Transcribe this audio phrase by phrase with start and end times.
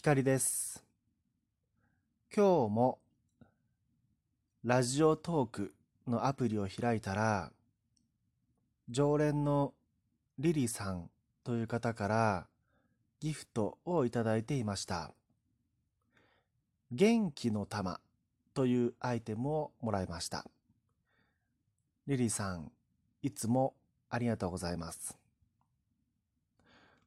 [0.00, 0.84] 光です。
[2.32, 3.00] 今日も
[4.62, 5.74] ラジオトーク
[6.06, 7.50] のアプリを開いたら、
[8.88, 9.74] 常連の
[10.38, 11.10] リリさん
[11.42, 12.46] という方から
[13.18, 15.12] ギフトをいただいていました。
[16.92, 17.98] 元気の玉
[18.54, 20.44] というアイテムをもらいました。
[22.06, 22.70] リリさん、
[23.22, 23.74] いつも
[24.10, 25.18] ありがとうございます。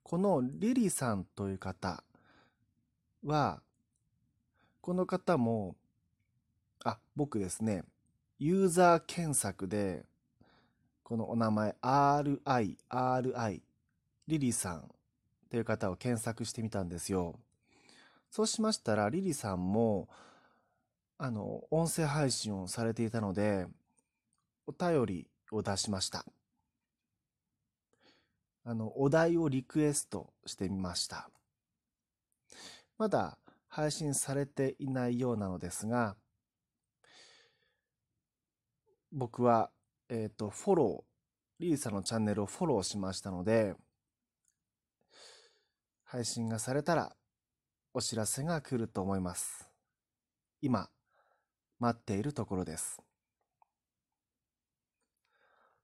[0.03, 2.03] このリリさんという方
[3.23, 3.61] は、
[4.81, 5.75] この方も、
[6.83, 7.83] あ、僕ですね、
[8.39, 10.05] ユーザー検索で、
[11.03, 13.61] このお名前、RI、RI、
[14.27, 14.89] リリさん
[15.49, 17.39] という方を検索してみたんですよ。
[18.29, 20.07] そうしましたら、リリさんも、
[21.17, 23.67] あの、音声配信をされていたので、
[24.65, 26.25] お便りを出しました。
[28.63, 31.29] あの、お題をリクエストしてみました。
[33.01, 36.15] まだ配信されていないようなのですが、
[39.11, 39.71] 僕は、
[40.07, 43.73] えっ、と、フォロー、リーさんのチャンネルをフォローしましたので、
[46.03, 47.15] 配信がされたら
[47.95, 49.67] お知らせが来ると思います。
[50.61, 50.87] 今、
[51.79, 53.01] 待っているところです。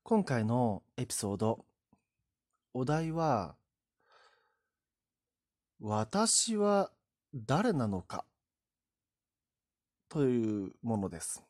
[0.04, 1.66] 今回のエピソード、
[2.76, 3.56] お題は、
[5.80, 6.92] 私は
[7.34, 8.26] 誰なのか
[10.10, 11.44] というものです。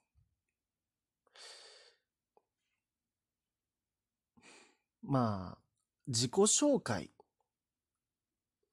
[5.03, 5.57] まあ、
[6.07, 7.11] 自己紹介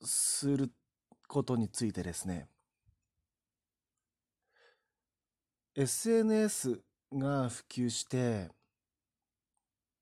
[0.03, 0.73] する
[1.29, 2.49] ことについてですね、
[5.77, 6.81] SNS
[7.13, 8.51] が普及して、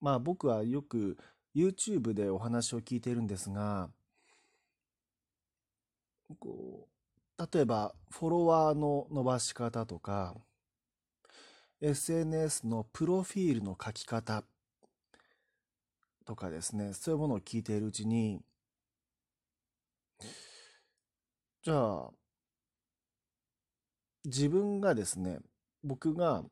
[0.00, 1.17] まあ僕はよく
[1.55, 3.91] YouTube でお話を聞いているんですが、
[6.39, 6.92] こう、
[7.39, 10.37] 例えばフォロワーの伸ばし方とか、
[11.81, 14.45] SNS のプロフィールの書き方
[16.25, 18.41] とかですね、そういうものを聞いているうちに、
[21.63, 22.11] じゃあ、
[24.25, 25.41] 自分がですね、
[25.83, 26.45] 僕が、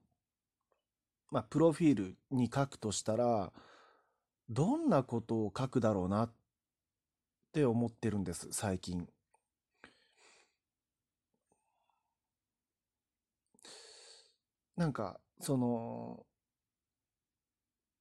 [1.31, 3.53] まあ、プロフィールに書くとしたら、
[4.49, 6.33] どんなことを書くだろうなっ
[7.53, 9.09] て思ってるんです、最近。
[14.81, 16.25] なんか、その、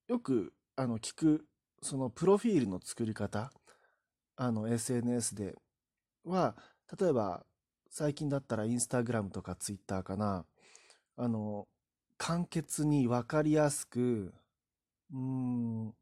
[0.08, 1.46] よく、あの、聞く、
[1.82, 3.52] その、プロフィールの作り方、
[4.38, 5.56] あの、SNS で
[6.24, 6.56] は、
[6.98, 7.46] 例えば、
[7.90, 10.46] 最近だったらインスタグラムとかツイッターかな、
[11.18, 11.68] あの、
[12.18, 14.34] 簡潔に分かりやすく、
[15.14, 15.94] うん、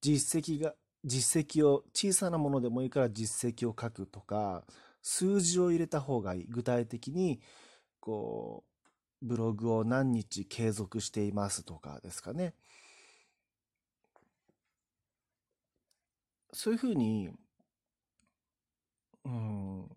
[0.00, 4.64] 実績が、実績を、小さなものでもいいから実績を書くとか、
[5.02, 6.46] 数字を入れた方がいい。
[6.48, 7.40] 具体的に、
[8.00, 8.75] こう、
[9.26, 12.54] ブログを何日継続していますとかですかね。
[16.52, 17.28] そういうふうに、
[19.24, 19.88] うん、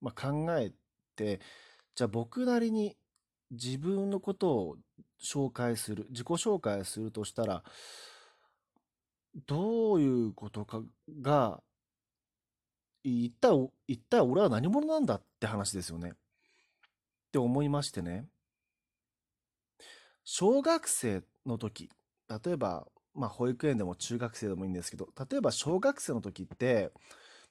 [0.00, 0.72] まあ、考え
[1.16, 1.40] て、
[1.94, 2.96] じゃあ僕なりに
[3.50, 4.76] 自分のことを
[5.20, 7.64] 紹介する、自己紹介するとしたら、
[9.46, 10.82] どういうことか
[11.20, 11.62] が、
[13.02, 16.12] 一体、一体俺は何者なんだって話ですよね。
[17.28, 18.26] って思いましてね。
[20.24, 21.90] 小学生の時、
[22.28, 26.90] 例えば、まあ保育園でも中学生でもいいんですけど、例えば小学生の時って、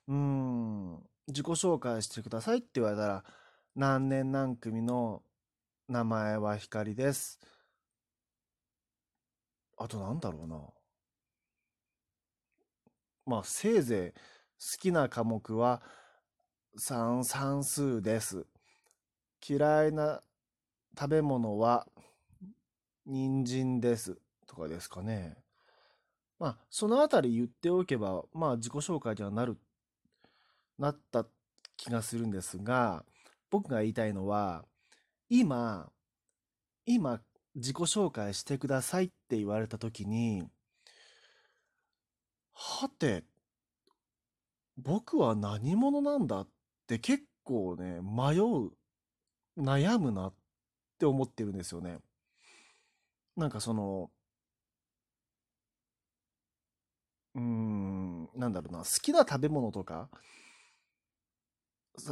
[0.07, 0.95] うん、
[1.27, 3.23] 自己紹介してくださいって言われたら、
[3.75, 5.23] 何年何組の
[5.87, 7.39] 名前は光です。
[9.77, 10.59] あとなんだろうな。
[13.25, 14.19] まあせいぜい
[14.59, 15.81] 好きな科目は
[16.77, 18.47] 算算数です。
[19.45, 20.21] 嫌いな
[20.97, 21.87] 食べ物は
[23.05, 24.17] 人参です。
[24.47, 25.37] とかですかね。
[26.39, 29.57] まあそのあたり言っておけば、まあ自己紹介にはなる、
[30.77, 31.25] なった
[31.75, 33.05] 気がするんですが、
[33.49, 34.65] 僕が言いたいのは、
[35.29, 35.89] 今、
[36.85, 37.21] 今、
[37.55, 40.43] 自己紹介してくださいって言われたときに、
[42.53, 43.23] はて、
[44.77, 46.47] 僕は何者なんだっ
[46.87, 48.71] て結構ね、迷う、
[49.57, 50.33] 悩むなっ
[50.99, 51.99] て思ってるんですよね。
[53.37, 54.11] なんかその、
[57.35, 60.09] うーん、なんだろうな、好きな食べ物とか、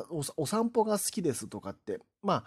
[0.09, 2.45] お、お散歩が好きですとかって、まあ、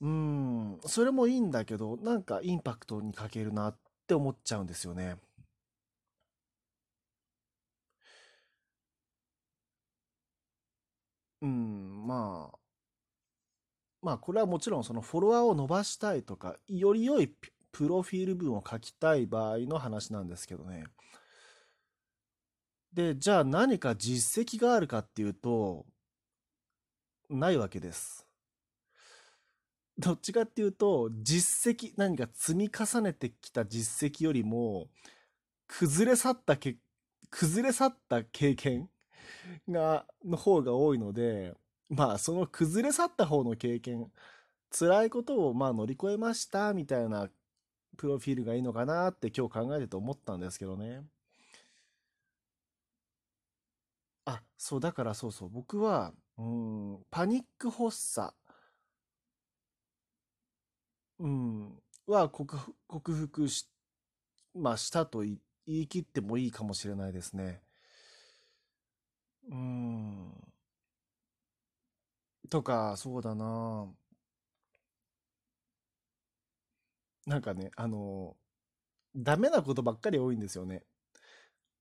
[0.00, 5.16] うん、それもいいんだけど、なんかインパクトに欠けるなって思っちゃうんですよね。
[11.42, 12.58] うん、まあ、
[14.02, 17.28] まあこれはもちろんそのフォロワーを伸ばしたいとか、より良い
[17.70, 20.84] プロフィール文を書きたい場合の話なんですけどね。
[22.92, 25.86] で、じゃあ何か実績があるかっていうと、
[27.30, 28.26] ないわけです。
[29.98, 34.88] どっちかっていうと、実績、何か積み重ねてきた実績よりも、
[35.66, 36.76] 崩れ去ったけ、
[37.30, 38.90] 崩れ去った経験
[39.68, 41.54] が、の方が多いので、
[41.94, 44.10] まあ、その崩れ去った方の経験、
[44.70, 47.30] 辛いことをまあ乗り越えましたみたいな
[47.98, 51.04] プロフィールがいいのかなって今日考えてて思ったんですけどね。
[54.24, 58.34] あ、そう、だからそうそう、僕は、うん、パニック発作、
[61.18, 63.68] うん、は克服克服し、
[64.54, 67.62] まあ、したと言い切ってもいいかもしれないですね。
[69.50, 70.51] うん。
[72.50, 73.92] とか、そうだな。
[77.26, 78.36] なんかね、あの、
[79.16, 80.84] ダメなことばっかり多いんですよね。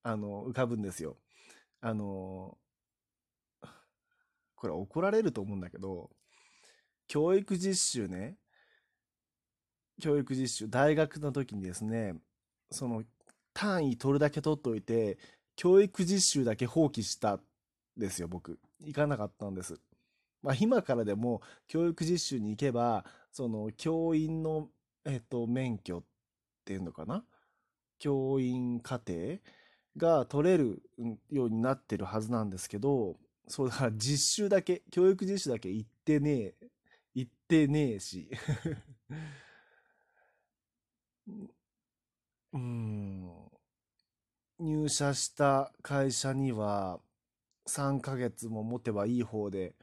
[0.04, 1.18] あの、浮かぶんですよ。
[1.82, 2.58] あの、
[4.56, 6.10] これ怒られると思うんだけど、
[7.08, 8.38] 教育実習ね、
[10.02, 12.16] 教育実習、大学の時にですね、
[12.72, 13.04] その
[13.54, 15.18] 単位取るだけ取っといて、
[15.56, 17.42] 教育実習だけ放棄したん
[17.98, 18.60] ですよ、僕。
[18.80, 19.80] 行かなかったんです。
[20.42, 24.70] まあ今からでも教育実習に行けば、その教員の、
[25.06, 26.04] えっと、免許っ
[26.66, 27.24] ていうのかな？
[28.00, 29.38] 教員課程
[29.98, 30.82] が取れる
[31.30, 33.18] ようになってるはずなんですけど、
[33.48, 36.56] そうだから実習だけ、教育実習だけ行ってねえ、
[37.14, 38.30] 行ってねえし。
[42.54, 43.30] うん。
[44.60, 47.00] 入社した会社には
[47.68, 49.76] 3ヶ月も持てばいい方で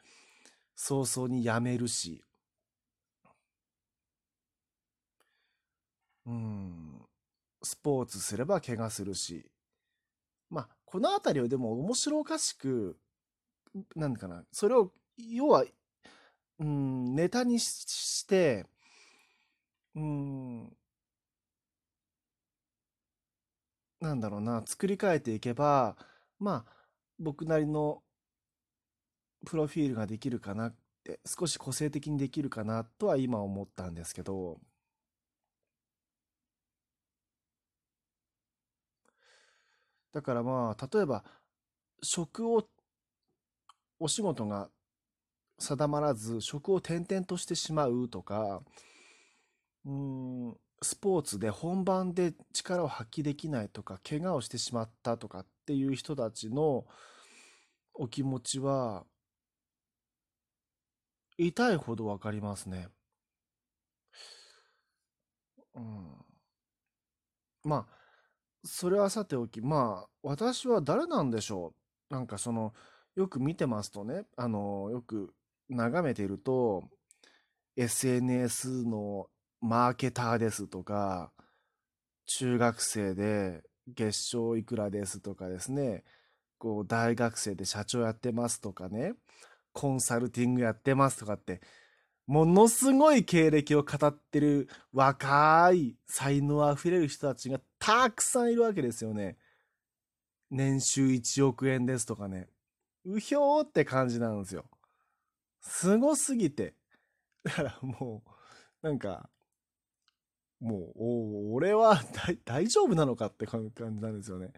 [0.81, 2.25] 早々に辞めるし。
[6.27, 7.05] うん。
[7.63, 9.51] スポーツすれば怪我するし。
[10.51, 12.97] まあ、この辺りをでも面白おかしく、
[13.97, 15.65] なんかな、それを、要は、
[16.61, 18.67] うん、ネタにして、
[19.97, 20.77] うん、
[24.01, 25.97] なんだろうな、作り変えていけば、
[26.39, 26.73] まあ、
[27.19, 28.03] 僕なりの
[29.47, 34.61] プロフィールができるかなって、少し個性的にできるかなとは今思ったんですけど、
[40.13, 41.25] だからまあ、例えば、
[42.03, 42.69] 職を、
[44.01, 44.71] お仕事が
[45.59, 48.63] 定まらず、職を転々としてしまうとか、
[49.85, 56.87] うん、スポーツで本番で力を発揮できないとか、怪我をしてしまったとかっていう人たちの
[57.95, 59.05] お気持ちは、
[61.39, 62.89] 痛いほどわかりますね。
[65.75, 66.25] うん。
[67.65, 67.99] まあ、
[68.65, 71.75] それはさておき、まあ、私は誰なんでしょ
[72.11, 72.15] う？
[72.15, 72.75] なんかその、
[73.17, 75.35] よく見てますとね、あの、よく
[75.69, 76.85] 眺めていると、
[77.77, 79.29] SNS の
[79.61, 81.33] マーケターですとか、
[82.27, 86.05] 中学生で月賞いくらですとかですね、
[86.59, 89.15] こう大学生で社長やってますとかね、
[89.79, 91.61] コンサルティングやってますとかって、
[92.27, 99.37] ものすごい経歴を語ってる若い才能あふれる人たちがたくさんいるわけですよね。
[100.51, 102.49] 年収1億円ですとかね。
[103.05, 104.65] うひょーって感じなんですよ。
[105.61, 106.75] すごすぎて。
[107.45, 108.25] だからも
[108.83, 109.31] う、なんか、
[110.59, 112.03] もう、俺は
[112.45, 114.53] 大丈夫なのかって感じなんですよね。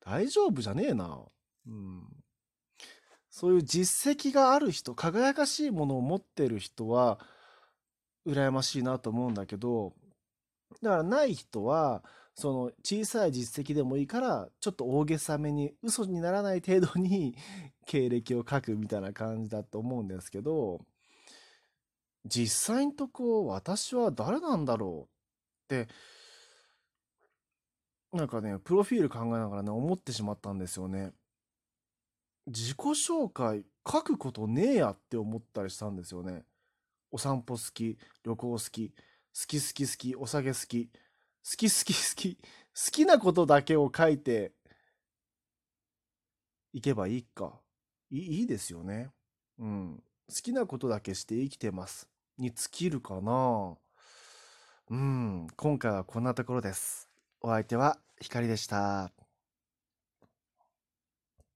[0.00, 1.22] 大丈夫じゃねえな。
[1.66, 2.21] うん。
[3.32, 7.18] そういう実績がある人、輝かしいものを持ってる人は、
[8.26, 9.94] 羨ましいなと思うんだけど、
[10.82, 17.34] だからない人は、その小さい実績でもいいから、ちょっと大げさめに、嘘にならない程度に
[17.86, 20.84] 経歴を書くみたいな感じだと思うんですけど、
[22.26, 25.08] 実際のとこ、私は誰なんだろ
[25.70, 25.88] うって、
[28.12, 31.14] なんかね、プロフィール考えながらね、思ってしまったんですよね。
[32.46, 36.44] 自己紹介書くことねえやって思ったりしたんですよね。
[37.10, 38.94] お散歩好き、旅行好き、好
[39.46, 42.42] き好き好き、お酒好き、好き好き好き、好
[42.90, 44.52] きなことだけを書いて
[46.72, 47.60] いけばいいか。
[48.10, 49.10] いいいですよね。
[49.58, 50.02] うん。
[50.28, 52.08] 好きなことだけして生きてます。
[52.38, 53.76] に尽きるかな
[54.90, 57.08] うん、今回はこんなところです。
[57.40, 59.21] お相手は光でした。